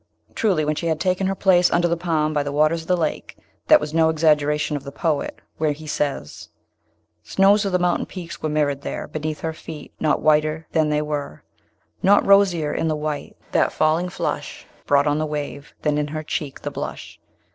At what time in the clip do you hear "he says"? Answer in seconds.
5.73-6.49